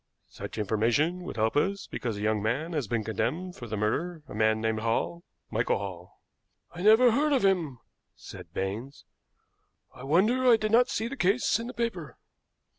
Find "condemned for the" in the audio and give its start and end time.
3.03-3.77